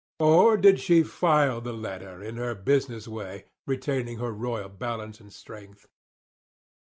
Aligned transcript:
Or 0.17 0.57
did 0.57 0.79
she 0.79 1.03
file 1.03 1.61
the 1.61 1.73
letter, 1.73 2.23
in 2.23 2.37
her 2.37 2.55
business 2.55 3.07
way, 3.07 3.45
retaining 3.67 4.17
her 4.17 4.31
royal 4.33 4.67
balance 4.69 5.19
and 5.19 5.31
strength? 5.31 5.85